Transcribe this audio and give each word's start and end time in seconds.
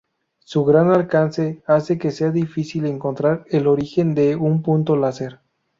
Su 0.39 0.65
gran 0.65 0.89
alcance 0.89 1.61
hace 1.67 1.99
que 1.99 2.09
sea 2.09 2.31
difícil 2.31 2.87
encontrar 2.87 3.45
el 3.51 3.67
origen 3.67 4.15
de 4.15 4.35
un 4.35 4.63
punto 4.63 4.95
láser. 4.95 5.41